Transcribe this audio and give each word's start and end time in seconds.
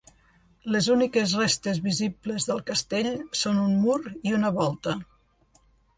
Les 0.75 0.87
úniques 0.93 1.33
restes 1.41 1.81
visibles 1.87 2.47
del 2.53 2.63
castell 2.71 3.11
són 3.43 3.61
un 3.67 3.77
mur 3.85 3.99
i 4.31 4.35
una 4.39 4.53
volta. 4.57 4.97